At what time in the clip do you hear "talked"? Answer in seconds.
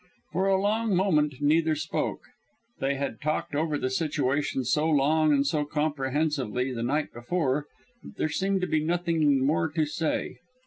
3.21-3.53